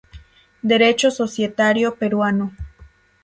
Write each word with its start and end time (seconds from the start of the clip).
Derecho 0.63 1.11
Societario 1.11 1.93
Peruano. 1.95 2.55